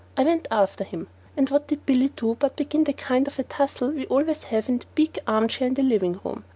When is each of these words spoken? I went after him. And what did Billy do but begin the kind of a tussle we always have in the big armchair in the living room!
I 0.17 0.23
went 0.23 0.47
after 0.49 0.83
him. 0.83 1.09
And 1.37 1.47
what 1.51 1.67
did 1.67 1.85
Billy 1.85 2.09
do 2.09 2.35
but 2.39 2.55
begin 2.55 2.85
the 2.85 2.93
kind 2.93 3.27
of 3.27 3.37
a 3.37 3.43
tussle 3.43 3.89
we 3.91 4.07
always 4.07 4.45
have 4.45 4.67
in 4.67 4.79
the 4.79 4.85
big 4.95 5.19
armchair 5.27 5.67
in 5.67 5.75
the 5.75 5.83
living 5.83 6.19
room! 6.23 6.43